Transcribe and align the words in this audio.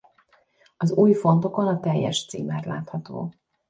Az 0.77 0.91
új 0.91 1.13
fontokon 1.13 1.67
a 1.67 1.79
teljes 1.79 2.25
címer 2.25 2.65
látható. 2.65 3.33